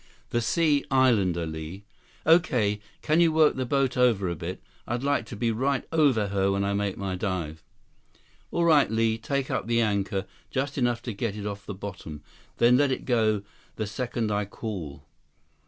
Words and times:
"The 0.31 0.41
Sea 0.41 0.83
Islander, 0.89 1.45
Li." 1.45 1.83
"Okay. 2.25 2.79
Can 3.03 3.19
you 3.21 3.31
work 3.31 3.55
the 3.55 3.67
boat 3.67 3.95
over 3.95 4.27
a 4.31 4.35
bit? 4.35 4.59
I'd 4.87 5.03
like 5.03 5.27
to 5.27 5.35
be 5.35 5.51
right 5.51 5.83
over 5.91 6.29
her 6.29 6.51
when 6.51 6.63
I 6.63 6.73
make 6.73 6.97
my 6.97 7.15
dive." 7.15 7.61
"All 8.49 8.65
right, 8.65 8.89
Li. 8.89 9.19
Take 9.19 9.51
up 9.51 9.67
the 9.67 9.79
anchor. 9.79 10.25
Just 10.49 10.75
enough 10.75 11.03
to 11.03 11.13
get 11.13 11.35
it 11.37 11.45
off 11.45 11.67
the 11.67 11.75
bottom. 11.75 12.23
Then 12.57 12.77
let 12.77 13.05
go 13.05 13.43
the 13.75 13.85
second 13.85 14.31
I 14.31 14.45
call." 14.45 15.03